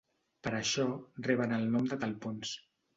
[0.47, 0.85] Per això
[1.29, 2.61] reben el nom de talpons.